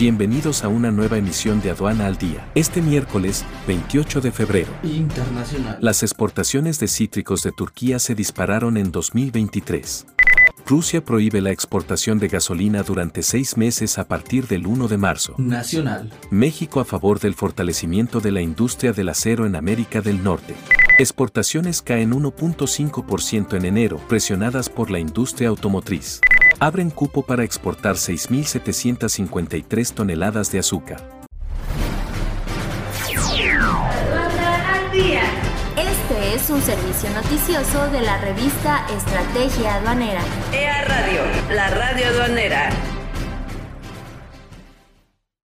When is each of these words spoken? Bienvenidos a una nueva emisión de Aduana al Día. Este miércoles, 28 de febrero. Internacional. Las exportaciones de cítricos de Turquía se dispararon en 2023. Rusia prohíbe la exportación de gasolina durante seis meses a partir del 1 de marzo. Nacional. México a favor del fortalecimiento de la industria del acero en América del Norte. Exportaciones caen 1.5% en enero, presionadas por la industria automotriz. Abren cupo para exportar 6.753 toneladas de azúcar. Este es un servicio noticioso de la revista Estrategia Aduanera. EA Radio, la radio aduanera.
Bienvenidos 0.00 0.64
a 0.64 0.68
una 0.68 0.90
nueva 0.90 1.18
emisión 1.18 1.60
de 1.60 1.72
Aduana 1.72 2.06
al 2.06 2.16
Día. 2.16 2.50
Este 2.54 2.80
miércoles, 2.80 3.44
28 3.66 4.22
de 4.22 4.32
febrero. 4.32 4.72
Internacional. 4.82 5.76
Las 5.82 6.02
exportaciones 6.02 6.80
de 6.80 6.88
cítricos 6.88 7.42
de 7.42 7.52
Turquía 7.52 7.98
se 7.98 8.14
dispararon 8.14 8.78
en 8.78 8.92
2023. 8.92 10.06
Rusia 10.66 11.04
prohíbe 11.04 11.42
la 11.42 11.50
exportación 11.50 12.18
de 12.18 12.28
gasolina 12.28 12.82
durante 12.82 13.22
seis 13.22 13.58
meses 13.58 13.98
a 13.98 14.08
partir 14.08 14.46
del 14.48 14.66
1 14.66 14.88
de 14.88 14.96
marzo. 14.96 15.34
Nacional. 15.36 16.10
México 16.30 16.80
a 16.80 16.86
favor 16.86 17.20
del 17.20 17.34
fortalecimiento 17.34 18.20
de 18.20 18.30
la 18.30 18.40
industria 18.40 18.94
del 18.94 19.10
acero 19.10 19.44
en 19.44 19.54
América 19.54 20.00
del 20.00 20.24
Norte. 20.24 20.54
Exportaciones 20.98 21.82
caen 21.82 22.12
1.5% 22.12 23.54
en 23.54 23.66
enero, 23.66 23.98
presionadas 24.08 24.70
por 24.70 24.90
la 24.90 24.98
industria 24.98 25.50
automotriz. 25.50 26.22
Abren 26.62 26.90
cupo 26.90 27.22
para 27.22 27.42
exportar 27.42 27.94
6.753 27.94 29.94
toneladas 29.94 30.52
de 30.52 30.58
azúcar. 30.58 31.00
Este 35.74 36.34
es 36.34 36.50
un 36.50 36.60
servicio 36.60 37.08
noticioso 37.14 37.90
de 37.90 38.02
la 38.02 38.18
revista 38.18 38.84
Estrategia 38.94 39.76
Aduanera. 39.76 40.20
EA 40.52 40.84
Radio, 40.84 41.22
la 41.54 41.70
radio 41.70 42.08
aduanera. 42.08 42.68